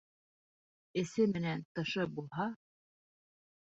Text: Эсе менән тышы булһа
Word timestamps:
Эсе 1.03 1.27
менән 1.35 1.63
тышы 1.79 2.09
булһа 2.19 2.53